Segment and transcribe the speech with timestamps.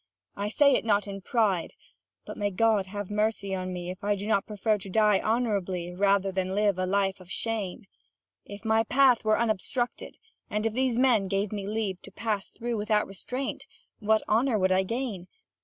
[0.35, 1.75] I say it not in pride:
[2.25, 5.93] but may God have mercy on me if I do not prefer to die honourably
[5.93, 7.83] rather than live a life of shame!
[8.43, 10.17] If my path were unobstructed,
[10.49, 13.67] and if these men gave me leave to pass through without restraint,
[13.99, 15.27] what honour would I gain?